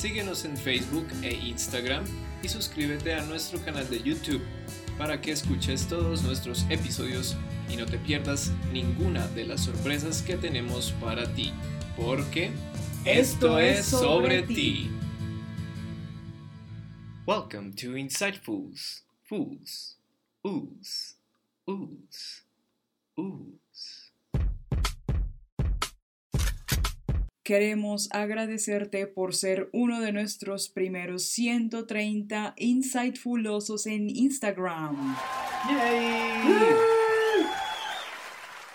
Síguenos 0.00 0.46
en 0.46 0.56
Facebook 0.56 1.06
e 1.20 1.34
Instagram 1.34 2.06
y 2.42 2.48
suscríbete 2.48 3.12
a 3.12 3.22
nuestro 3.26 3.62
canal 3.62 3.86
de 3.90 4.02
YouTube 4.02 4.40
para 4.96 5.20
que 5.20 5.30
escuches 5.30 5.86
todos 5.88 6.22
nuestros 6.22 6.64
episodios 6.70 7.36
y 7.68 7.76
no 7.76 7.84
te 7.84 7.98
pierdas 7.98 8.50
ninguna 8.72 9.28
de 9.28 9.44
las 9.44 9.60
sorpresas 9.60 10.22
que 10.22 10.38
tenemos 10.38 10.92
para 10.92 11.30
ti, 11.34 11.52
porque 11.98 12.50
esto 13.04 13.58
es 13.58 13.84
sobre 13.84 14.42
ti. 14.44 14.90
Welcome 17.26 17.72
to 17.72 17.94
Insightfuls. 17.94 19.04
Fools. 19.24 19.98
Ooze. 20.42 21.16
Ooze. 21.66 22.44
Ooze. 23.18 23.59
Queremos 27.42 28.08
agradecerte 28.12 29.06
por 29.06 29.34
ser 29.34 29.70
uno 29.72 30.00
de 30.00 30.12
nuestros 30.12 30.68
primeros 30.68 31.24
130 31.24 32.54
Insightfulosos 32.58 33.86
en 33.86 34.10
Instagram. 34.10 35.16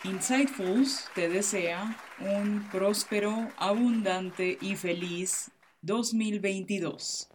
Insightfuls 0.04 1.06
te 1.14 1.30
desea 1.30 1.96
un 2.20 2.68
próspero, 2.72 3.50
abundante 3.58 4.58
y 4.60 4.76
feliz 4.76 5.52
2022. 5.84 7.30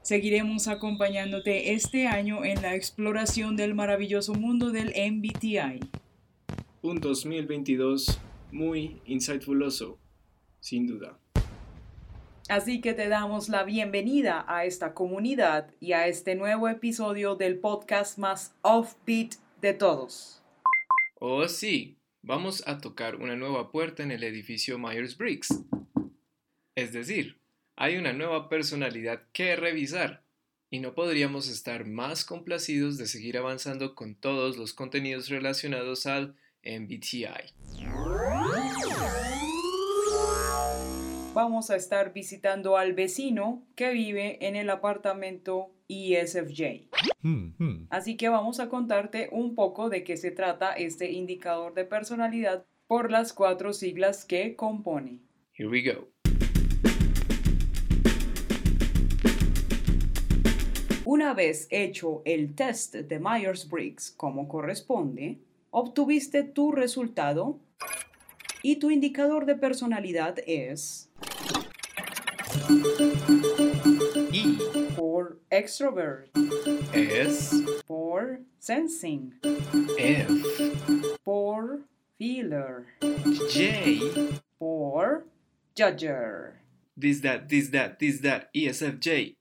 Seguiremos 0.00 0.68
acompañándote 0.68 1.74
este 1.74 2.06
año 2.06 2.44
en 2.44 2.60
la 2.62 2.74
exploración 2.74 3.56
del 3.56 3.74
maravilloso 3.74 4.34
mundo 4.34 4.70
del 4.72 4.88
MBTI. 4.88 5.80
Un 6.82 7.00
2022 7.00 8.18
muy 8.50 9.00
insightfuloso, 9.06 9.98
sin 10.62 10.86
duda. 10.86 11.18
Así 12.48 12.80
que 12.80 12.94
te 12.94 13.08
damos 13.08 13.48
la 13.48 13.64
bienvenida 13.64 14.44
a 14.48 14.64
esta 14.64 14.94
comunidad 14.94 15.70
y 15.80 15.92
a 15.92 16.06
este 16.06 16.34
nuevo 16.34 16.68
episodio 16.68 17.34
del 17.34 17.58
podcast 17.58 18.18
más 18.18 18.54
offbeat 18.62 19.34
de 19.60 19.74
todos. 19.74 20.42
Oh 21.18 21.46
sí, 21.48 21.96
vamos 22.22 22.62
a 22.66 22.78
tocar 22.78 23.16
una 23.16 23.36
nueva 23.36 23.70
puerta 23.70 24.02
en 24.02 24.10
el 24.10 24.22
edificio 24.24 24.78
Myers-Briggs. 24.78 25.64
Es 26.74 26.92
decir, 26.92 27.38
hay 27.76 27.96
una 27.96 28.12
nueva 28.12 28.48
personalidad 28.48 29.22
que 29.32 29.56
revisar 29.56 30.22
y 30.70 30.80
no 30.80 30.94
podríamos 30.94 31.48
estar 31.48 31.86
más 31.86 32.24
complacidos 32.24 32.98
de 32.98 33.06
seguir 33.06 33.36
avanzando 33.36 33.94
con 33.94 34.14
todos 34.14 34.56
los 34.56 34.72
contenidos 34.72 35.28
relacionados 35.28 36.06
al 36.06 36.36
MBTI. 36.64 37.52
Vamos 41.34 41.70
a 41.70 41.76
estar 41.76 42.12
visitando 42.12 42.76
al 42.76 42.92
vecino 42.92 43.62
que 43.74 43.90
vive 43.90 44.46
en 44.46 44.54
el 44.54 44.68
apartamento 44.68 45.70
ESFJ. 45.88 46.90
Así 47.88 48.18
que 48.18 48.28
vamos 48.28 48.60
a 48.60 48.68
contarte 48.68 49.30
un 49.32 49.54
poco 49.54 49.88
de 49.88 50.04
qué 50.04 50.18
se 50.18 50.30
trata 50.30 50.74
este 50.74 51.10
indicador 51.10 51.72
de 51.72 51.86
personalidad 51.86 52.66
por 52.86 53.10
las 53.10 53.32
cuatro 53.32 53.72
siglas 53.72 54.26
que 54.26 54.56
compone. 54.56 55.20
Here 55.56 55.70
we 55.70 55.80
go. 55.82 56.08
Una 61.06 61.32
vez 61.32 61.66
hecho 61.70 62.20
el 62.26 62.54
test 62.54 62.94
de 62.94 63.18
Myers-Briggs 63.18 64.10
como 64.18 64.48
corresponde, 64.48 65.38
obtuviste 65.70 66.42
tu 66.42 66.72
resultado 66.72 67.58
y 68.62 68.76
tu 68.76 68.90
indicador 68.90 69.46
de 69.46 69.56
personalidad 69.56 70.36
es 70.46 71.11
Y 74.32 74.56
for 74.96 75.36
extrovert, 75.52 76.28
S. 76.94 77.60
For 77.86 78.40
sensing, 78.58 79.34
F. 79.98 80.30
For 81.22 81.80
feeler, 82.18 82.86
J. 83.50 84.00
For 84.58 85.24
judger. 85.76 86.52
this 86.96 87.20
that 87.20 87.48
this 87.50 87.68
that 87.68 87.98
this 87.98 88.20
that. 88.20 88.48
E 88.54 88.68
S 88.68 88.80
F 88.80 88.98
J. 88.98 89.36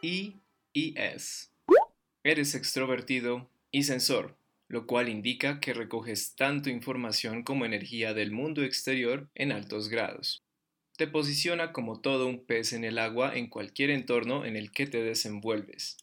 ESFJ. 0.02 0.32
I 0.32 0.34
y 0.74 0.94
S. 0.96 1.50
Eres 2.24 2.54
extrovertido 2.54 3.46
y 3.72 3.82
sensor, 3.82 4.34
lo 4.68 4.86
cual 4.86 5.08
indica 5.08 5.60
que 5.60 5.72
recoges 5.72 6.34
tanto 6.34 6.70
información 6.70 7.42
como 7.42 7.64
energía 7.64 8.14
del 8.14 8.32
mundo 8.32 8.62
exterior 8.62 9.28
en 9.34 9.52
altos 9.52 9.88
grados. 9.88 10.44
Te 10.96 11.06
posiciona 11.06 11.72
como 11.72 12.00
todo 12.00 12.26
un 12.26 12.44
pez 12.44 12.72
en 12.72 12.84
el 12.84 12.98
agua 12.98 13.36
en 13.36 13.48
cualquier 13.48 13.90
entorno 13.90 14.44
en 14.44 14.56
el 14.56 14.72
que 14.72 14.86
te 14.86 15.02
desenvuelves, 15.02 15.98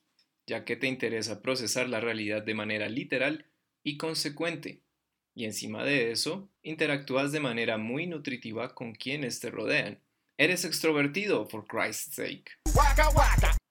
ya 0.45 0.65
que 0.65 0.75
te 0.75 0.87
interesa 0.87 1.41
procesar 1.41 1.89
la 1.89 1.99
realidad 1.99 2.43
de 2.43 2.53
manera 2.53 2.89
literal 2.89 3.47
y 3.83 3.97
consecuente. 3.97 4.81
Y 5.35 5.45
encima 5.45 5.83
de 5.83 6.11
eso, 6.11 6.49
interactúas 6.61 7.31
de 7.31 7.39
manera 7.39 7.77
muy 7.77 8.05
nutritiva 8.05 8.75
con 8.75 8.93
quienes 8.93 9.39
te 9.39 9.49
rodean. 9.49 9.99
Eres 10.37 10.63
extrovertido, 10.63 11.47
for 11.47 11.65
Christ's 11.65 12.15
sake. 12.15 12.51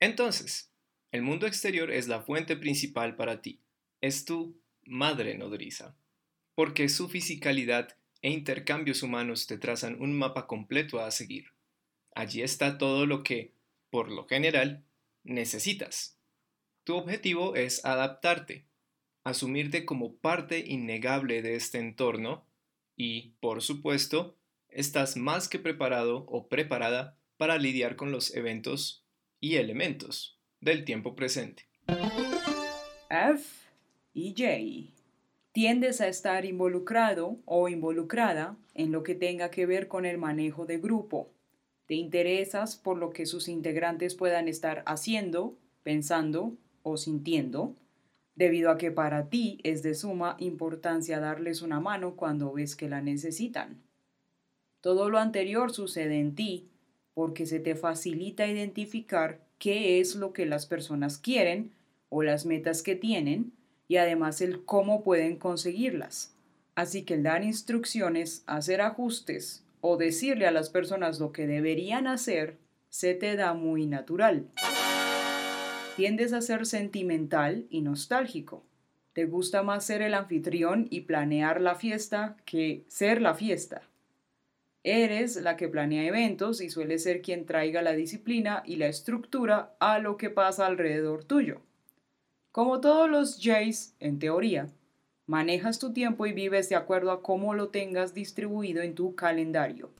Entonces, 0.00 0.72
el 1.12 1.22
mundo 1.22 1.46
exterior 1.46 1.90
es 1.92 2.08
la 2.08 2.22
fuente 2.22 2.56
principal 2.56 3.14
para 3.14 3.42
ti. 3.42 3.60
Es 4.00 4.24
tu 4.24 4.61
madre 4.84 5.36
nodriza. 5.36 5.96
Porque 6.54 6.88
su 6.88 7.08
fisicalidad 7.08 7.96
e 8.20 8.30
intercambios 8.30 9.02
humanos 9.02 9.46
te 9.46 9.58
trazan 9.58 10.00
un 10.00 10.16
mapa 10.16 10.46
completo 10.46 11.00
a 11.00 11.10
seguir. 11.10 11.46
Allí 12.14 12.42
está 12.42 12.78
todo 12.78 13.06
lo 13.06 13.22
que, 13.22 13.54
por 13.90 14.10
lo 14.10 14.26
general, 14.26 14.84
necesitas. 15.24 16.18
Tu 16.84 16.94
objetivo 16.94 17.56
es 17.56 17.84
adaptarte, 17.84 18.66
asumirte 19.24 19.84
como 19.84 20.16
parte 20.16 20.58
innegable 20.58 21.42
de 21.42 21.54
este 21.54 21.78
entorno 21.78 22.46
y, 22.96 23.30
por 23.40 23.62
supuesto, 23.62 24.36
estás 24.68 25.16
más 25.16 25.48
que 25.48 25.58
preparado 25.58 26.24
o 26.28 26.48
preparada 26.48 27.18
para 27.36 27.58
lidiar 27.58 27.96
con 27.96 28.12
los 28.12 28.34
eventos 28.34 29.04
y 29.40 29.56
elementos 29.56 30.38
del 30.60 30.84
tiempo 30.84 31.16
presente. 31.16 31.68
F 33.10 33.61
y 34.14 34.34
J. 34.36 34.92
Tiendes 35.52 36.00
a 36.00 36.08
estar 36.08 36.44
involucrado 36.44 37.38
o 37.44 37.68
involucrada 37.68 38.56
en 38.74 38.90
lo 38.92 39.02
que 39.02 39.14
tenga 39.14 39.50
que 39.50 39.66
ver 39.66 39.88
con 39.88 40.06
el 40.06 40.18
manejo 40.18 40.64
de 40.64 40.78
grupo. 40.78 41.30
Te 41.86 41.94
interesas 41.94 42.76
por 42.76 42.96
lo 42.96 43.10
que 43.10 43.26
sus 43.26 43.48
integrantes 43.48 44.14
puedan 44.14 44.48
estar 44.48 44.82
haciendo, 44.86 45.58
pensando 45.82 46.56
o 46.82 46.96
sintiendo, 46.96 47.76
debido 48.34 48.70
a 48.70 48.78
que 48.78 48.90
para 48.90 49.28
ti 49.28 49.58
es 49.62 49.82
de 49.82 49.94
suma 49.94 50.36
importancia 50.38 51.20
darles 51.20 51.60
una 51.60 51.80
mano 51.80 52.16
cuando 52.16 52.52
ves 52.52 52.76
que 52.76 52.88
la 52.88 53.02
necesitan. 53.02 53.82
Todo 54.80 55.10
lo 55.10 55.18
anterior 55.18 55.72
sucede 55.72 56.18
en 56.18 56.34
ti 56.34 56.70
porque 57.14 57.44
se 57.44 57.60
te 57.60 57.74
facilita 57.74 58.46
identificar 58.46 59.46
qué 59.58 60.00
es 60.00 60.14
lo 60.16 60.32
que 60.32 60.46
las 60.46 60.64
personas 60.64 61.18
quieren 61.18 61.72
o 62.08 62.22
las 62.22 62.46
metas 62.46 62.82
que 62.82 62.96
tienen 62.96 63.52
y 63.88 63.96
además 63.96 64.40
el 64.40 64.64
cómo 64.64 65.02
pueden 65.02 65.36
conseguirlas. 65.36 66.34
Así 66.74 67.02
que 67.04 67.14
el 67.14 67.22
dar 67.22 67.44
instrucciones, 67.44 68.44
hacer 68.46 68.80
ajustes 68.80 69.64
o 69.80 69.96
decirle 69.96 70.46
a 70.46 70.52
las 70.52 70.70
personas 70.70 71.20
lo 71.20 71.32
que 71.32 71.46
deberían 71.46 72.06
hacer 72.06 72.58
se 72.88 73.14
te 73.14 73.36
da 73.36 73.54
muy 73.54 73.86
natural. 73.86 74.48
Tiendes 75.96 76.32
a 76.32 76.40
ser 76.40 76.66
sentimental 76.66 77.66
y 77.68 77.82
nostálgico. 77.82 78.64
Te 79.12 79.26
gusta 79.26 79.62
más 79.62 79.84
ser 79.84 80.00
el 80.00 80.14
anfitrión 80.14 80.86
y 80.88 81.02
planear 81.02 81.60
la 81.60 81.74
fiesta 81.74 82.36
que 82.46 82.84
ser 82.88 83.20
la 83.20 83.34
fiesta. 83.34 83.82
Eres 84.84 85.36
la 85.36 85.56
que 85.56 85.68
planea 85.68 86.04
eventos 86.04 86.60
y 86.60 86.70
suele 86.70 86.98
ser 86.98 87.20
quien 87.20 87.44
traiga 87.44 87.82
la 87.82 87.92
disciplina 87.92 88.62
y 88.66 88.76
la 88.76 88.86
estructura 88.86 89.76
a 89.80 89.98
lo 89.98 90.16
que 90.16 90.30
pasa 90.30 90.66
alrededor 90.66 91.24
tuyo. 91.24 91.60
Como 92.52 92.80
todos 92.80 93.10
los 93.10 93.40
Jays, 93.42 93.96
en 93.98 94.18
teoría, 94.18 94.68
Manejas 95.26 95.78
tu 95.78 95.92
tiempo 95.92 96.26
y 96.26 96.32
vives 96.32 96.68
de 96.68 96.74
acuerdo 96.74 97.12
a 97.12 97.22
cómo 97.22 97.54
lo 97.54 97.68
tengas 97.68 98.12
distribuido 98.12 98.82
en 98.82 98.94
tu 98.94 99.14
calendario. 99.14 99.90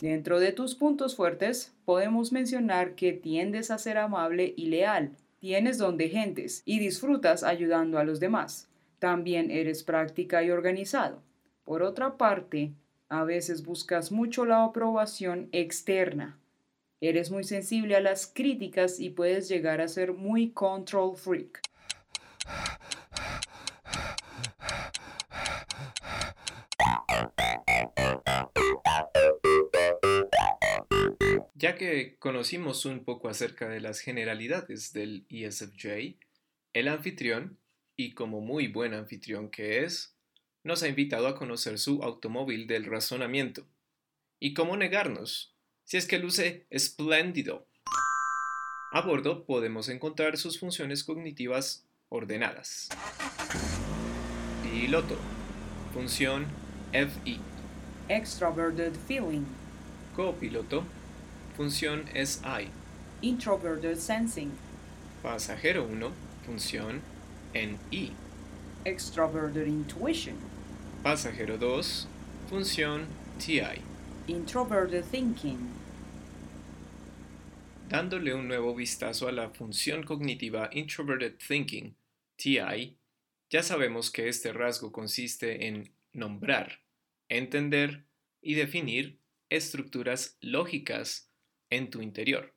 Dentro 0.00 0.40
de 0.40 0.52
tus 0.52 0.74
puntos 0.74 1.16
fuertes, 1.16 1.74
podemos 1.84 2.32
mencionar 2.32 2.94
que 2.94 3.12
tiendes 3.12 3.70
a 3.70 3.78
ser 3.78 3.98
amable 3.98 4.54
y 4.56 4.66
leal, 4.66 5.16
tienes 5.38 5.76
don 5.76 5.96
de 5.96 6.08
gentes 6.08 6.62
y 6.64 6.78
disfrutas 6.78 7.42
ayudando 7.42 7.98
a 7.98 8.04
los 8.04 8.20
demás. 8.20 8.68
También 8.98 9.50
eres 9.50 9.82
práctica 9.82 10.42
y 10.42 10.50
organizado. 10.50 11.22
Por 11.64 11.82
otra 11.82 12.16
parte, 12.16 12.72
a 13.08 13.24
veces 13.24 13.64
buscas 13.64 14.10
mucho 14.10 14.46
la 14.46 14.64
aprobación 14.64 15.48
externa. 15.52 16.38
Eres 17.00 17.30
muy 17.30 17.44
sensible 17.44 17.94
a 17.94 18.00
las 18.00 18.26
críticas 18.26 18.98
y 18.98 19.10
puedes 19.10 19.48
llegar 19.48 19.80
a 19.80 19.86
ser 19.86 20.14
muy 20.14 20.50
control 20.50 21.16
freak. 21.16 21.60
Ya 31.54 31.76
que 31.76 32.16
conocimos 32.18 32.84
un 32.84 33.04
poco 33.04 33.28
acerca 33.28 33.68
de 33.68 33.80
las 33.80 34.00
generalidades 34.00 34.92
del 34.92 35.24
ESFJ, 35.28 36.18
el 36.72 36.88
anfitrión, 36.88 37.58
y 37.96 38.14
como 38.14 38.40
muy 38.40 38.66
buen 38.66 38.94
anfitrión 38.94 39.50
que 39.50 39.84
es, 39.84 40.16
nos 40.64 40.82
ha 40.82 40.88
invitado 40.88 41.28
a 41.28 41.36
conocer 41.36 41.78
su 41.78 42.02
automóvil 42.02 42.66
del 42.66 42.86
razonamiento. 42.86 43.66
¿Y 44.40 44.54
cómo 44.54 44.76
negarnos? 44.76 45.57
Si 45.88 45.96
es 45.96 46.04
que 46.04 46.18
luce 46.18 46.66
espléndido. 46.68 47.66
A 48.92 49.00
bordo 49.00 49.46
podemos 49.46 49.88
encontrar 49.88 50.36
sus 50.36 50.60
funciones 50.60 51.02
cognitivas 51.02 51.86
ordenadas. 52.10 52.90
Piloto. 54.62 55.16
Función 55.94 56.44
FI. 56.92 57.40
Extroverted 58.10 58.92
feeling. 59.06 59.46
Copiloto 60.14 60.84
función 61.56 62.04
SI. 62.14 62.68
Introverted 63.22 63.96
sensing. 63.96 64.52
Pasajero 65.22 65.86
1, 65.86 66.12
función 66.44 67.00
NI. 67.54 68.12
Extroverted 68.84 69.66
intuition. 69.66 70.36
Pasajero 71.02 71.56
2, 71.56 72.06
función 72.50 73.06
TI. 73.38 73.80
Introverted 74.28 75.02
thinking. 75.06 75.77
Dándole 77.88 78.34
un 78.34 78.48
nuevo 78.48 78.74
vistazo 78.74 79.28
a 79.28 79.32
la 79.32 79.48
función 79.48 80.02
cognitiva 80.02 80.68
Introverted 80.74 81.36
Thinking, 81.36 81.96
TI, 82.36 82.98
ya 83.48 83.62
sabemos 83.62 84.10
que 84.10 84.28
este 84.28 84.52
rasgo 84.52 84.92
consiste 84.92 85.68
en 85.68 85.90
nombrar, 86.12 86.80
entender 87.30 88.04
y 88.42 88.56
definir 88.56 89.18
estructuras 89.48 90.36
lógicas 90.42 91.30
en 91.70 91.88
tu 91.88 92.02
interior. 92.02 92.52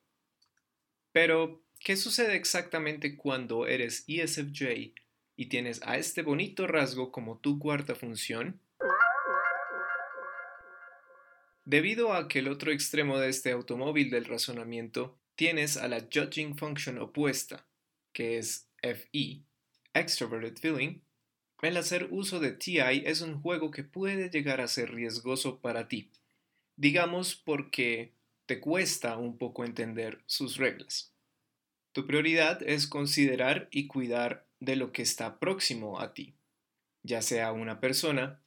Pero, 1.12 1.62
¿qué 1.80 1.96
sucede 1.96 2.36
exactamente 2.36 3.16
cuando 3.16 3.66
eres 3.66 4.04
ESFJ 4.08 4.92
y 5.36 5.46
tienes 5.46 5.80
a 5.84 5.96
este 5.96 6.20
bonito 6.20 6.66
rasgo 6.66 7.10
como 7.10 7.38
tu 7.38 7.58
cuarta 7.58 7.94
función? 7.94 8.60
Debido 11.64 12.12
a 12.12 12.28
que 12.28 12.40
el 12.40 12.48
otro 12.48 12.70
extremo 12.70 13.18
de 13.18 13.30
este 13.30 13.50
automóvil 13.52 14.10
del 14.10 14.26
razonamiento 14.26 15.16
tienes 15.34 15.76
a 15.76 15.88
la 15.88 16.00
judging 16.00 16.56
function 16.56 16.98
opuesta, 16.98 17.66
que 18.12 18.38
es 18.38 18.68
FE, 18.82 19.42
Extroverted 19.94 20.58
Feeling, 20.58 21.00
el 21.62 21.76
hacer 21.76 22.08
uso 22.10 22.40
de 22.40 22.50
TI 22.50 23.04
es 23.04 23.20
un 23.20 23.40
juego 23.40 23.70
que 23.70 23.84
puede 23.84 24.30
llegar 24.30 24.60
a 24.60 24.66
ser 24.66 24.92
riesgoso 24.92 25.60
para 25.60 25.86
ti. 25.86 26.10
Digamos 26.76 27.36
porque 27.36 28.12
te 28.46 28.58
cuesta 28.58 29.16
un 29.16 29.38
poco 29.38 29.64
entender 29.64 30.22
sus 30.26 30.56
reglas. 30.56 31.12
Tu 31.92 32.04
prioridad 32.04 32.60
es 32.64 32.88
considerar 32.88 33.68
y 33.70 33.86
cuidar 33.86 34.44
de 34.58 34.74
lo 34.74 34.92
que 34.92 35.02
está 35.02 35.38
próximo 35.38 36.00
a 36.00 36.14
ti, 36.14 36.34
ya 37.04 37.22
sea 37.22 37.52
una 37.52 37.78
persona, 37.78 38.42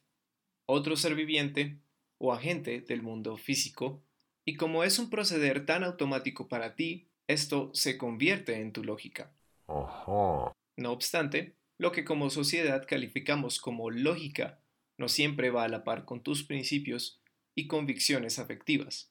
otro 0.66 0.96
ser 0.96 1.14
viviente 1.14 1.78
o 2.18 2.34
agente 2.34 2.82
del 2.82 3.00
mundo 3.00 3.38
físico, 3.38 4.02
y 4.48 4.54
como 4.54 4.84
es 4.84 4.98
un 5.00 5.10
proceder 5.10 5.66
tan 5.66 5.82
automático 5.82 6.48
para 6.48 6.76
ti, 6.76 7.08
esto 7.26 7.70
se 7.74 7.98
convierte 7.98 8.60
en 8.60 8.72
tu 8.72 8.84
lógica. 8.84 9.32
No 10.76 10.92
obstante, 10.92 11.56
lo 11.78 11.90
que 11.90 12.04
como 12.04 12.30
sociedad 12.30 12.86
calificamos 12.88 13.60
como 13.60 13.90
lógica 13.90 14.60
no 14.98 15.08
siempre 15.08 15.50
va 15.50 15.64
a 15.64 15.68
la 15.68 15.82
par 15.82 16.04
con 16.04 16.22
tus 16.22 16.44
principios 16.44 17.20
y 17.56 17.66
convicciones 17.66 18.38
afectivas. 18.38 19.10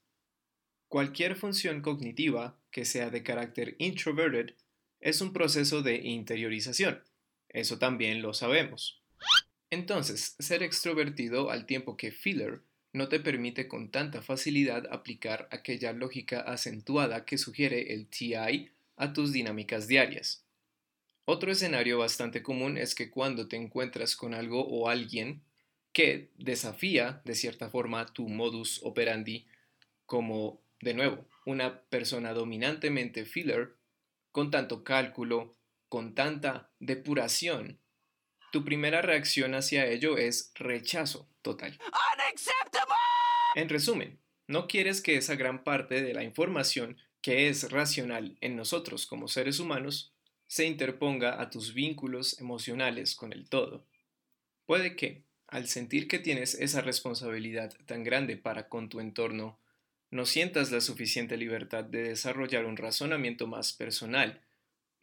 Cualquier 0.87 1.35
función 1.35 1.81
cognitiva 1.81 2.57
que 2.71 2.85
sea 2.85 3.09
de 3.09 3.21
carácter 3.21 3.75
introverted 3.77 4.55
es 5.01 5.19
un 5.19 5.33
proceso 5.33 5.81
de 5.81 5.97
interiorización. 5.97 7.03
Eso 7.49 7.77
también 7.77 8.21
lo 8.21 8.33
sabemos. 8.33 9.03
Entonces, 9.69 10.35
ser 10.39 10.63
extrovertido 10.63 11.51
al 11.51 11.65
tiempo 11.65 11.97
que 11.97 12.11
feeler 12.11 12.61
no 12.95 13.09
te 13.09 13.19
permite 13.19 13.67
con 13.67 13.89
tanta 13.89 14.21
facilidad 14.21 14.87
aplicar 14.89 15.49
aquella 15.51 15.91
lógica 15.91 16.39
acentuada 16.39 17.25
que 17.25 17.37
sugiere 17.37 17.93
el 17.93 18.07
TI 18.07 18.69
a 18.95 19.11
tus 19.11 19.33
dinámicas 19.33 19.89
diarias. 19.89 20.45
Otro 21.25 21.51
escenario 21.51 21.99
bastante 21.99 22.41
común 22.41 22.77
es 22.77 22.95
que 22.95 23.11
cuando 23.11 23.49
te 23.49 23.57
encuentras 23.57 24.15
con 24.15 24.33
algo 24.33 24.65
o 24.65 24.87
alguien 24.87 25.41
que 25.91 26.29
desafía 26.37 27.21
de 27.25 27.35
cierta 27.35 27.69
forma 27.69 28.05
tu 28.05 28.29
modus 28.29 28.79
operandi, 28.83 29.45
como 30.05 30.61
de 30.79 30.93
nuevo, 30.93 31.25
una 31.45 31.81
persona 31.81 32.31
dominantemente 32.33 33.25
filler, 33.25 33.75
con 34.31 34.51
tanto 34.51 34.85
cálculo, 34.85 35.53
con 35.89 36.15
tanta 36.15 36.69
depuración, 36.79 37.77
tu 38.53 38.63
primera 38.63 39.01
reacción 39.01 39.53
hacia 39.53 39.85
ello 39.85 40.17
es 40.17 40.53
rechazo 40.55 41.27
total. 41.45 41.77
En 43.53 43.69
resumen, 43.69 44.19
no 44.47 44.67
quieres 44.67 44.99
que 44.99 45.15
esa 45.15 45.35
gran 45.35 45.63
parte 45.63 46.01
de 46.01 46.13
la 46.13 46.23
información 46.23 46.97
que 47.21 47.47
es 47.47 47.71
racional 47.71 48.35
en 48.41 48.55
nosotros 48.55 49.05
como 49.05 49.27
seres 49.27 49.59
humanos 49.59 50.11
se 50.47 50.65
interponga 50.65 51.39
a 51.39 51.51
tus 51.51 51.73
vínculos 51.75 52.39
emocionales 52.39 53.15
con 53.15 53.31
el 53.31 53.47
todo. 53.47 53.85
Puede 54.65 54.95
que, 54.95 55.23
al 55.47 55.67
sentir 55.67 56.07
que 56.07 56.17
tienes 56.17 56.55
esa 56.55 56.81
responsabilidad 56.81 57.75
tan 57.85 58.03
grande 58.03 58.37
para 58.37 58.67
con 58.67 58.89
tu 58.89 58.99
entorno, 58.99 59.59
no 60.09 60.25
sientas 60.25 60.71
la 60.71 60.81
suficiente 60.81 61.37
libertad 61.37 61.83
de 61.83 62.09
desarrollar 62.09 62.65
un 62.65 62.77
razonamiento 62.77 63.45
más 63.45 63.73
personal, 63.73 64.41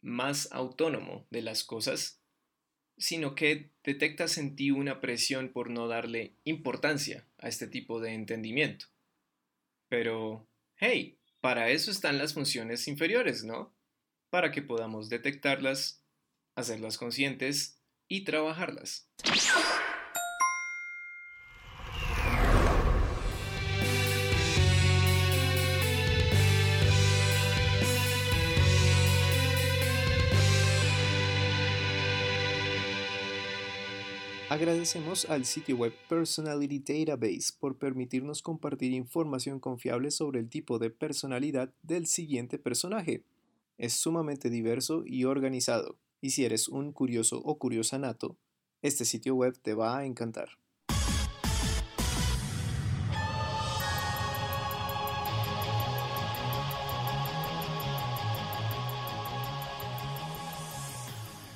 más 0.01 0.49
autónomo 0.51 1.25
de 1.29 1.41
las 1.41 1.63
cosas, 1.63 2.22
sino 3.03 3.35
que 3.35 3.69
detectas 3.83 4.37
en 4.37 4.55
ti 4.55 4.71
una 4.71 5.01
presión 5.01 5.49
por 5.49 5.69
no 5.69 5.89
darle 5.89 6.37
importancia 6.45 7.27
a 7.37 7.49
este 7.49 7.67
tipo 7.67 7.99
de 7.99 8.13
entendimiento. 8.13 8.85
Pero, 9.89 10.47
hey, 10.77 11.19
para 11.41 11.69
eso 11.69 11.91
están 11.91 12.17
las 12.17 12.33
funciones 12.33 12.87
inferiores, 12.87 13.43
¿no? 13.43 13.75
Para 14.29 14.53
que 14.53 14.61
podamos 14.61 15.09
detectarlas, 15.09 16.01
hacerlas 16.55 16.97
conscientes 16.97 17.77
y 18.07 18.23
trabajarlas. 18.23 19.09
Agradecemos 34.53 35.25
al 35.31 35.45
sitio 35.45 35.77
web 35.77 35.93
Personality 36.07 36.77
Database 36.77 37.53
por 37.59 37.79
permitirnos 37.79 38.43
compartir 38.43 38.93
información 38.93 39.59
confiable 39.59 40.11
sobre 40.11 40.41
el 40.41 40.47
tipo 40.47 40.77
de 40.77 40.91
personalidad 40.91 41.73
del 41.81 42.05
siguiente 42.05 42.59
personaje. 42.59 43.23
Es 43.79 43.93
sumamente 43.93 44.51
diverso 44.51 45.05
y 45.07 45.25
organizado, 45.25 45.97
y 46.21 46.29
si 46.29 46.45
eres 46.45 46.69
un 46.69 46.91
curioso 46.91 47.41
o 47.43 47.57
curiosa 47.57 47.97
nato, 47.97 48.37
este 48.83 49.05
sitio 49.05 49.33
web 49.33 49.57
te 49.59 49.73
va 49.73 49.97
a 49.97 50.05
encantar. 50.05 50.49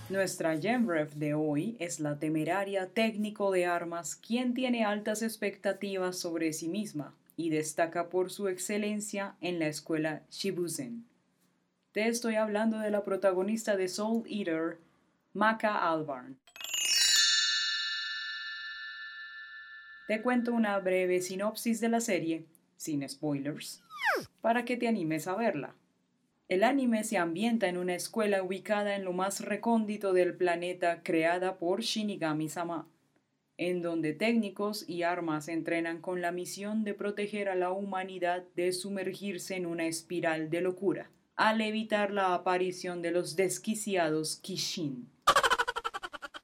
Nuestra 0.10 0.58
GemRef 0.58 1.16
de 1.16 1.34
hoy 1.34 1.76
es 1.80 2.00
la 2.00 2.18
temeraria 2.18 2.88
técnico 2.88 3.52
de 3.52 3.66
armas 3.66 4.16
quien 4.16 4.54
tiene 4.54 4.86
altas 4.86 5.22
expectativas 5.22 6.18
sobre 6.18 6.54
sí 6.54 6.70
misma 6.70 7.14
y 7.36 7.50
destaca 7.50 8.08
por 8.08 8.32
su 8.32 8.48
excelencia 8.48 9.36
en 9.42 9.60
la 9.60 9.68
escuela 9.68 10.22
Shibuzen. 10.32 11.06
Te 11.92 12.08
estoy 12.08 12.36
hablando 12.36 12.80
de 12.80 12.90
la 12.90 13.04
protagonista 13.04 13.76
de 13.76 13.90
Soul 13.90 14.24
Eater, 14.30 14.78
Maka 15.34 15.92
Albarn. 15.92 16.38
Te 20.08 20.22
cuento 20.22 20.54
una 20.54 20.80
breve 20.80 21.20
sinopsis 21.20 21.82
de 21.82 21.90
la 21.90 22.00
serie, 22.00 22.46
sin 22.78 23.08
spoilers, 23.10 23.84
para 24.40 24.64
que 24.64 24.78
te 24.78 24.88
animes 24.88 25.28
a 25.28 25.36
verla. 25.36 25.76
El 26.48 26.64
anime 26.64 27.04
se 27.04 27.18
ambienta 27.18 27.68
en 27.68 27.78
una 27.78 27.96
escuela 27.96 28.42
ubicada 28.42 28.96
en 28.96 29.04
lo 29.04 29.12
más 29.12 29.42
recóndito 29.42 30.14
del 30.14 30.34
planeta 30.34 31.04
creada 31.04 31.58
por 31.58 31.82
Shinigami-sama, 31.82 32.88
en 33.58 33.82
donde 33.82 34.14
técnicos 34.14 34.88
y 34.88 35.04
armas 35.04 35.50
entrenan 35.50 36.00
con 36.00 36.22
la 36.22 36.32
misión 36.32 36.86
de 36.86 36.94
proteger 36.94 37.50
a 37.50 37.56
la 37.56 37.72
humanidad 37.72 38.46
de 38.56 38.72
sumergirse 38.72 39.58
en 39.58 39.66
una 39.66 39.88
espiral 39.88 40.50
de 40.50 40.62
locura, 40.62 41.12
al 41.36 41.60
evitar 41.60 42.12
la 42.12 42.34
aparición 42.34 43.02
de 43.02 43.12
los 43.12 43.36
desquiciados 43.36 44.38
Kishin. 44.38 45.10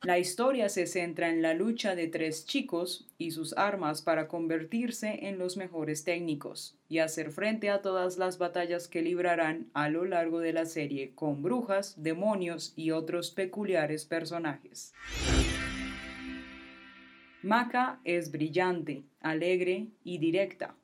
La 0.04 0.20
historia 0.20 0.68
se 0.68 0.86
centra 0.86 1.30
en 1.30 1.42
la 1.42 1.54
lucha 1.54 1.96
de 1.96 2.10
tres 2.10 2.46
chicos 2.46 3.08
y 3.18 3.32
sus 3.32 3.54
armas 3.54 4.02
para 4.02 4.28
convertirse 4.28 5.28
en 5.28 5.40
los 5.40 5.56
mejores 5.56 6.04
técnicos 6.04 6.78
y 6.90 6.98
hacer 6.98 7.32
frente 7.32 7.70
a 7.70 7.82
todas 7.82 8.18
las 8.18 8.38
batallas 8.38 8.90
que 8.90 9.02
librarán 9.02 9.70
a 9.74 9.88
lo 9.88 10.04
largo 10.04 10.42
de 10.42 10.52
la 10.52 10.66
serie 10.66 11.16
con 11.16 11.42
brujas, 11.42 12.04
demonios 12.04 12.74
y 12.76 12.92
otros 12.92 13.32
peculiares 13.32 14.04
personajes. 14.04 14.92
Maka 17.42 18.02
es 18.04 18.30
brillante, 18.30 19.04
alegre 19.22 19.88
y 20.04 20.18
directa. 20.18 20.76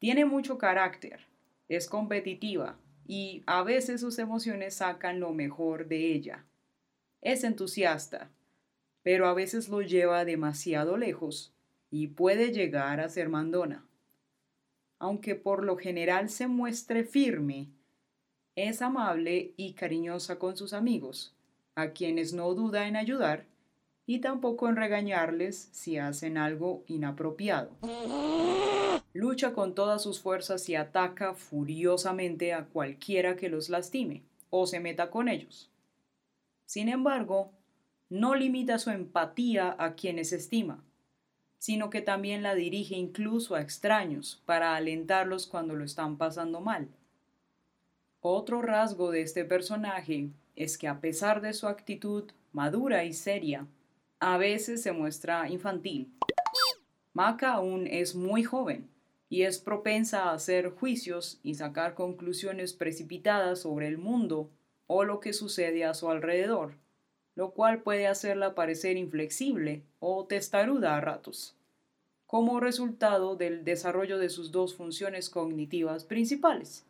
Tiene 0.00 0.24
mucho 0.24 0.58
carácter, 0.58 1.20
es 1.68 1.86
competitiva 1.86 2.80
y 3.06 3.44
a 3.46 3.62
veces 3.62 4.00
sus 4.00 4.18
emociones 4.18 4.74
sacan 4.74 5.20
lo 5.20 5.32
mejor 5.32 5.86
de 5.86 6.12
ella. 6.14 6.44
Es 7.20 7.44
entusiasta, 7.44 8.30
pero 9.02 9.26
a 9.26 9.34
veces 9.34 9.68
lo 9.68 9.82
lleva 9.82 10.24
demasiado 10.24 10.96
lejos 10.96 11.52
y 11.90 12.08
puede 12.08 12.52
llegar 12.52 13.00
a 13.00 13.08
ser 13.08 13.28
mandona. 13.28 13.84
Aunque 14.98 15.34
por 15.34 15.64
lo 15.64 15.76
general 15.76 16.28
se 16.28 16.46
muestre 16.46 17.04
firme, 17.04 17.68
es 18.56 18.82
amable 18.82 19.52
y 19.56 19.74
cariñosa 19.74 20.38
con 20.38 20.56
sus 20.56 20.72
amigos, 20.72 21.34
a 21.74 21.90
quienes 21.92 22.32
no 22.32 22.54
duda 22.54 22.88
en 22.88 22.96
ayudar 22.96 23.44
y 24.04 24.18
tampoco 24.20 24.68
en 24.68 24.76
regañarles 24.76 25.68
si 25.70 25.98
hacen 25.98 26.38
algo 26.38 26.82
inapropiado. 26.86 27.70
Lucha 29.12 29.52
con 29.52 29.74
todas 29.74 30.02
sus 30.02 30.20
fuerzas 30.20 30.68
y 30.68 30.74
ataca 30.74 31.34
furiosamente 31.34 32.52
a 32.52 32.64
cualquiera 32.64 33.36
que 33.36 33.48
los 33.48 33.68
lastime 33.68 34.22
o 34.50 34.66
se 34.66 34.80
meta 34.80 35.10
con 35.10 35.28
ellos. 35.28 35.70
Sin 36.68 36.90
embargo, 36.90 37.50
no 38.10 38.34
limita 38.34 38.78
su 38.78 38.90
empatía 38.90 39.74
a 39.78 39.94
quienes 39.94 40.34
estima, 40.34 40.84
sino 41.56 41.88
que 41.88 42.02
también 42.02 42.42
la 42.42 42.54
dirige 42.54 42.94
incluso 42.94 43.54
a 43.54 43.62
extraños 43.62 44.42
para 44.44 44.76
alentarlos 44.76 45.46
cuando 45.46 45.74
lo 45.74 45.82
están 45.82 46.18
pasando 46.18 46.60
mal. 46.60 46.88
Otro 48.20 48.60
rasgo 48.60 49.10
de 49.10 49.22
este 49.22 49.46
personaje 49.46 50.28
es 50.56 50.76
que 50.76 50.88
a 50.88 51.00
pesar 51.00 51.40
de 51.40 51.54
su 51.54 51.68
actitud 51.68 52.32
madura 52.52 53.02
y 53.04 53.14
seria, 53.14 53.66
a 54.20 54.36
veces 54.36 54.82
se 54.82 54.92
muestra 54.92 55.48
infantil. 55.48 56.12
Maka 57.14 57.54
aún 57.54 57.86
es 57.86 58.14
muy 58.14 58.44
joven 58.44 58.90
y 59.30 59.44
es 59.44 59.58
propensa 59.58 60.24
a 60.24 60.34
hacer 60.34 60.68
juicios 60.68 61.40
y 61.42 61.54
sacar 61.54 61.94
conclusiones 61.94 62.74
precipitadas 62.74 63.62
sobre 63.62 63.88
el 63.88 63.96
mundo 63.96 64.50
o 64.88 65.04
lo 65.04 65.20
que 65.20 65.32
sucede 65.32 65.84
a 65.84 65.94
su 65.94 66.10
alrededor, 66.10 66.72
lo 67.36 67.52
cual 67.52 67.82
puede 67.82 68.08
hacerla 68.08 68.56
parecer 68.56 68.96
inflexible 68.96 69.82
o 70.00 70.24
testaruda 70.24 70.96
a 70.96 71.00
ratos, 71.00 71.54
como 72.26 72.58
resultado 72.58 73.36
del 73.36 73.64
desarrollo 73.64 74.18
de 74.18 74.28
sus 74.28 74.50
dos 74.50 74.74
funciones 74.74 75.30
cognitivas 75.30 76.04
principales, 76.04 76.84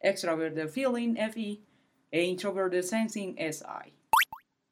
Extroverted 0.00 0.68
Feeling 0.68 1.16
FE 1.16 1.58
e 2.12 2.22
Introverted 2.22 2.82
Sensing 2.82 3.34
SI. 3.38 3.92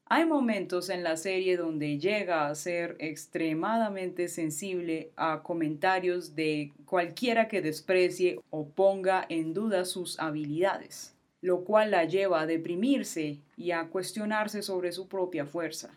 Hay 0.06 0.26
momentos 0.26 0.90
en 0.90 1.02
la 1.02 1.16
serie 1.16 1.56
donde 1.56 1.98
llega 1.98 2.46
a 2.46 2.54
ser 2.54 2.94
extremadamente 2.98 4.28
sensible 4.28 5.10
a 5.16 5.42
comentarios 5.42 6.36
de 6.36 6.72
cualquiera 6.84 7.48
que 7.48 7.62
desprecie 7.62 8.38
o 8.50 8.68
ponga 8.68 9.24
en 9.30 9.54
duda 9.54 9.86
sus 9.86 10.20
habilidades 10.20 11.13
lo 11.44 11.62
cual 11.62 11.90
la 11.90 12.06
lleva 12.06 12.40
a 12.40 12.46
deprimirse 12.46 13.38
y 13.54 13.72
a 13.72 13.88
cuestionarse 13.90 14.62
sobre 14.62 14.92
su 14.92 15.08
propia 15.08 15.44
fuerza. 15.44 15.90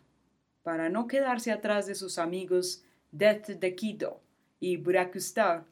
Para 0.62 0.90
no 0.90 1.08
quedarse 1.08 1.54
atrás 1.54 1.88
de 1.88 1.96
sus 1.96 2.18
amigos 2.18 2.84
Death 3.14 3.48
de 3.52 3.74
Kido 3.74 4.20
y 4.60 4.76
Brakustar, 4.76 5.64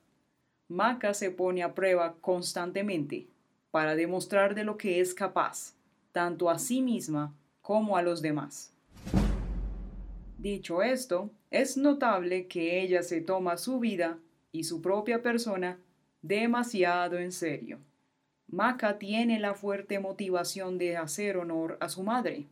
Maka 0.69 1.13
se 1.13 1.29
pone 1.29 1.61
a 1.61 1.75
prueba 1.75 2.15
constantemente 2.21 3.27
para 3.69 3.97
demostrar 3.97 4.55
de 4.55 4.63
lo 4.63 4.77
que 4.77 5.01
es 5.01 5.13
capaz, 5.13 5.73
tanto 6.13 6.49
a 6.49 6.57
sí 6.57 6.81
misma 6.81 7.35
como 7.61 7.97
a 7.97 8.01
los 8.01 8.21
demás. 8.21 8.71
Dicho 10.37 10.83
esto, 10.83 11.29
es 11.51 11.75
notable 11.75 12.47
que 12.47 12.81
ella 12.81 13.03
se 13.03 13.19
toma 13.19 13.57
su 13.57 13.81
vida 13.81 14.19
y 14.53 14.63
su 14.63 14.81
propia 14.81 15.21
persona 15.21 15.77
demasiado 16.21 17.19
en 17.19 17.33
serio. 17.33 17.79
Maka 18.55 18.99
tiene 18.99 19.37
la 19.37 19.53
fuerte 19.53 19.99
motivación 19.99 20.77
de 20.77 20.95
hacer 20.95 21.35
honor 21.35 21.77
a 21.81 21.89
su 21.89 22.03
madre, 22.03 22.45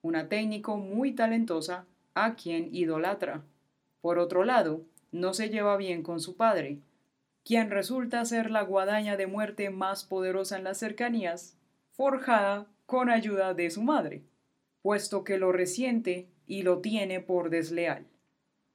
una 0.00 0.26
técnico 0.26 0.78
muy 0.78 1.12
talentosa 1.12 1.84
a 2.14 2.34
quien 2.34 2.74
idolatra. 2.74 3.42
Por 4.00 4.18
otro 4.18 4.44
lado, 4.44 4.80
no 5.12 5.34
se 5.34 5.50
lleva 5.50 5.76
bien 5.76 6.02
con 6.02 6.18
su 6.18 6.34
padre, 6.34 6.78
quien 7.44 7.68
resulta 7.68 8.24
ser 8.24 8.50
la 8.50 8.62
guadaña 8.62 9.18
de 9.18 9.26
muerte 9.26 9.68
más 9.68 10.02
poderosa 10.02 10.56
en 10.56 10.64
las 10.64 10.78
cercanías, 10.78 11.58
forjada 11.90 12.66
con 12.86 13.10
ayuda 13.10 13.52
de 13.52 13.70
su 13.70 13.82
madre, 13.82 14.22
puesto 14.80 15.24
que 15.24 15.36
lo 15.36 15.52
resiente 15.52 16.26
y 16.46 16.62
lo 16.62 16.78
tiene 16.78 17.20
por 17.20 17.50
desleal. 17.50 18.06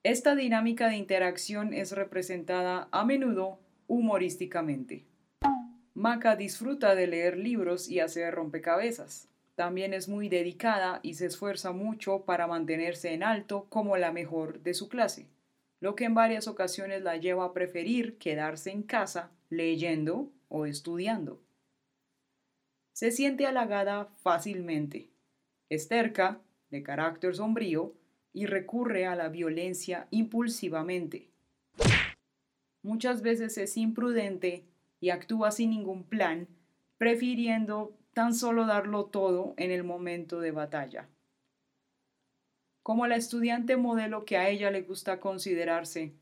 Esta 0.04 0.36
dinámica 0.36 0.90
de 0.90 0.98
interacción 0.98 1.74
es 1.74 1.94
representada 1.94 2.90
a 2.92 3.06
menudo 3.06 3.58
humorísticamente. 3.88 5.04
Maka 5.96 6.36
disfruta 6.36 6.94
de 6.94 7.08
leer 7.08 7.38
libros 7.38 7.90
y 7.90 8.02
hacer 8.02 8.36
rompecabezas. 8.36 9.30
También 9.56 9.94
es 9.94 10.10
muy 10.10 10.28
dedicada 10.28 11.00
y 11.02 11.14
se 11.14 11.28
esfuerza 11.28 11.72
mucho 11.72 12.26
para 12.26 12.48
mantenerse 12.48 13.14
en 13.14 13.24
alto 13.24 13.66
como 13.70 13.96
la 13.96 14.12
mejor 14.12 14.60
de 14.60 14.74
su 14.74 14.90
clase, 14.90 15.30
lo 15.80 15.96
que 15.96 16.04
en 16.04 16.14
varias 16.14 16.50
ocasiones 16.50 17.02
la 17.02 17.16
lleva 17.16 17.46
a 17.46 17.54
preferir 17.54 18.18
quedarse 18.18 18.72
en 18.72 18.84
casa 18.84 19.32
leyendo 19.50 20.30
o 20.50 20.66
estudiando. 20.66 21.42
Se 22.92 23.12
siente 23.12 23.46
halagada 23.46 24.10
fácilmente, 24.22 25.10
es 25.70 25.88
terca, 25.88 26.42
de 26.72 26.84
carácter 26.84 27.36
sombrío 27.36 27.94
y 28.34 28.48
recurre 28.48 29.06
a 29.06 29.16
la 29.16 29.30
violencia 29.30 30.08
impulsivamente. 30.12 31.30
Muchas 32.84 33.22
veces 33.22 33.58
es 33.58 33.78
imprudente 33.78 34.66
actúa 35.10 35.52
sin 35.52 35.72
ningún 35.72 36.04
plan, 36.04 36.48
prefiriendo 36.98 37.98
tan 38.14 38.34
solo 38.34 38.66
darlo 38.66 39.06
todo 39.06 39.54
en 39.58 39.72
el 39.72 39.84
momento 39.84 40.40
de 40.40 40.52
batalla. 40.52 41.10
Como 42.82 43.08
la 43.08 43.16
estudiante 43.16 43.78
modelo 43.78 44.26
que 44.26 44.38
a 44.38 44.48
ella 44.48 44.72
le 44.72 44.84
gusta 44.84 45.20
considerarse, 45.20 46.14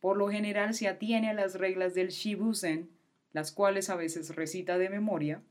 por 0.00 0.16
lo 0.16 0.28
general 0.28 0.74
se 0.74 0.88
atiene 0.88 1.30
a 1.30 1.34
las 1.34 1.54
reglas 1.54 1.94
del 1.94 2.08
Shibusen, 2.08 2.90
las 3.32 3.52
cuales 3.52 3.88
a 3.88 3.96
veces 3.96 4.34
recita 4.34 4.78
de 4.78 4.90
memoria, 4.90 5.42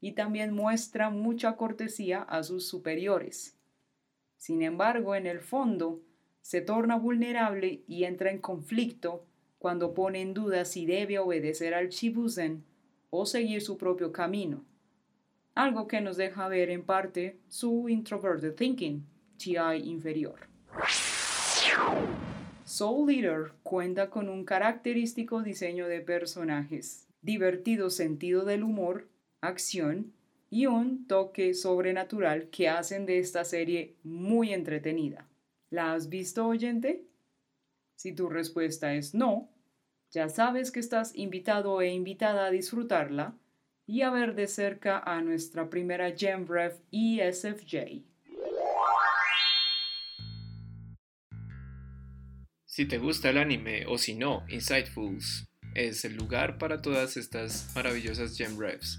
y 0.00 0.12
también 0.12 0.54
muestra 0.54 1.10
mucha 1.10 1.56
cortesía 1.56 2.22
a 2.22 2.42
sus 2.42 2.68
superiores. 2.68 3.56
Sin 4.36 4.62
embargo, 4.62 5.14
en 5.14 5.26
el 5.26 5.40
fondo, 5.40 6.02
se 6.40 6.60
torna 6.60 6.96
vulnerable 6.96 7.82
y 7.88 8.04
entra 8.04 8.30
en 8.30 8.38
conflicto 8.38 9.26
cuando 9.66 9.94
pone 9.94 10.20
en 10.20 10.32
duda 10.32 10.64
si 10.64 10.86
debe 10.86 11.18
obedecer 11.18 11.74
al 11.74 11.88
Chibuzen 11.88 12.62
o 13.10 13.26
seguir 13.26 13.60
su 13.60 13.76
propio 13.76 14.12
camino, 14.12 14.64
algo 15.56 15.88
que 15.88 16.00
nos 16.00 16.16
deja 16.16 16.46
ver 16.46 16.70
en 16.70 16.84
parte 16.84 17.40
su 17.48 17.88
introverted 17.88 18.54
thinking, 18.54 19.04
TI 19.36 19.56
inferior. 19.82 20.46
Soul 22.62 23.08
Leader 23.08 23.54
cuenta 23.64 24.08
con 24.08 24.28
un 24.28 24.44
característico 24.44 25.42
diseño 25.42 25.88
de 25.88 26.00
personajes, 26.00 27.08
divertido 27.20 27.90
sentido 27.90 28.44
del 28.44 28.62
humor, 28.62 29.08
acción 29.40 30.12
y 30.48 30.66
un 30.66 31.08
toque 31.08 31.54
sobrenatural 31.54 32.50
que 32.50 32.68
hacen 32.68 33.04
de 33.04 33.18
esta 33.18 33.44
serie 33.44 33.96
muy 34.04 34.52
entretenida. 34.52 35.26
¿La 35.70 35.92
has 35.92 36.08
visto, 36.08 36.46
oyente? 36.46 37.04
Si 37.96 38.12
tu 38.12 38.28
respuesta 38.28 38.94
es 38.94 39.12
no, 39.12 39.48
ya 40.16 40.30
sabes 40.30 40.70
que 40.70 40.80
estás 40.80 41.12
invitado 41.14 41.82
e 41.82 41.90
invitada 41.90 42.46
a 42.46 42.50
disfrutarla 42.50 43.36
y 43.86 44.00
a 44.00 44.08
ver 44.08 44.34
de 44.34 44.46
cerca 44.46 44.98
a 44.98 45.20
nuestra 45.20 45.68
primera 45.68 46.10
GemRef 46.10 46.78
ESFJ. 46.90 48.02
Si 52.64 52.86
te 52.86 52.96
gusta 52.96 53.28
el 53.28 53.36
anime 53.36 53.84
o 53.84 53.98
si 53.98 54.14
no, 54.14 54.42
Insightfuls 54.48 55.50
es 55.74 56.06
el 56.06 56.16
lugar 56.16 56.56
para 56.56 56.80
todas 56.80 57.18
estas 57.18 57.70
maravillosas 57.74 58.38
GemRefs. 58.38 58.98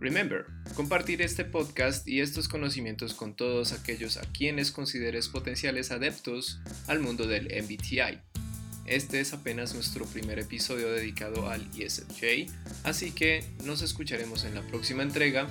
Remember, 0.00 0.46
compartir 0.74 1.20
este 1.20 1.44
podcast 1.44 2.08
y 2.08 2.22
estos 2.22 2.48
conocimientos 2.48 3.12
con 3.12 3.36
todos 3.36 3.74
aquellos 3.74 4.16
a 4.16 4.22
quienes 4.32 4.72
consideres 4.72 5.28
potenciales 5.28 5.90
adeptos 5.90 6.58
al 6.88 7.00
mundo 7.00 7.26
del 7.26 7.48
MBTI. 7.48 8.41
Este 8.86 9.20
es 9.20 9.32
apenas 9.32 9.74
nuestro 9.74 10.04
primer 10.06 10.40
episodio 10.40 10.90
dedicado 10.90 11.48
al 11.48 11.66
ESFJ, 11.78 12.50
así 12.82 13.12
que 13.12 13.44
nos 13.64 13.80
escucharemos 13.80 14.44
en 14.44 14.56
la 14.56 14.62
próxima 14.62 15.04
entrega, 15.04 15.46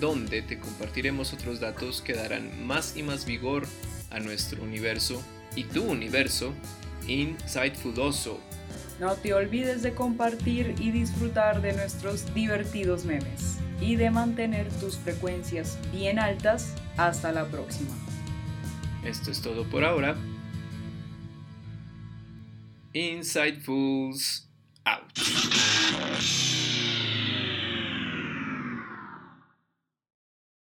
donde 0.00 0.40
te 0.42 0.60
compartiremos 0.60 1.32
otros 1.32 1.58
datos 1.58 2.00
que 2.00 2.14
darán 2.14 2.64
más 2.64 2.96
y 2.96 3.02
más 3.02 3.26
vigor 3.26 3.66
a 4.10 4.20
nuestro 4.20 4.62
universo 4.62 5.20
y 5.56 5.64
tu 5.64 5.82
universo 5.82 6.54
insightfuloso. 7.08 8.40
No 9.00 9.14
te 9.14 9.34
olvides 9.34 9.82
de 9.82 9.92
compartir 9.92 10.74
y 10.78 10.90
disfrutar 10.92 11.60
de 11.62 11.72
nuestros 11.72 12.32
divertidos 12.34 13.04
memes 13.04 13.58
y 13.80 13.96
de 13.96 14.10
mantener 14.10 14.68
tus 14.80 14.96
frecuencias 14.96 15.78
bien 15.92 16.18
altas. 16.18 16.72
Hasta 16.96 17.30
la 17.30 17.44
próxima. 17.46 17.94
Esto 19.04 19.30
es 19.30 19.42
todo 19.42 19.68
por 19.68 19.84
ahora. 19.84 20.16
Insightfuls 22.96 24.40
out. 24.86 25.75